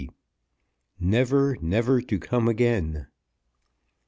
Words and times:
NEVER, 0.99 1.57
NEVER, 1.61 2.01
TO 2.01 2.17
COME 2.17 2.47
AGAIN. 2.47 3.05